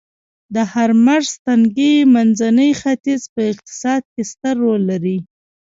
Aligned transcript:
د 0.55 0.55
هرمرز 0.73 1.29
تنګی 1.45 1.95
منځني 2.13 2.69
ختیځ 2.81 3.21
په 3.33 3.41
اقتصاد 3.51 4.01
کې 4.13 4.21
ستر 4.31 4.55
رول 4.63 4.81
لري 4.91 5.17